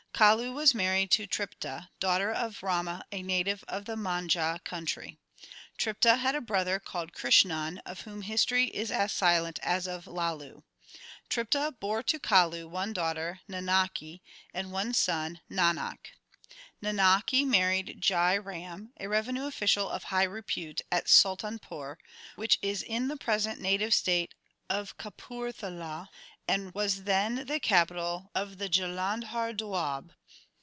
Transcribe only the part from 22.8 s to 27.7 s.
in the present native state of Kapurthala, and was then the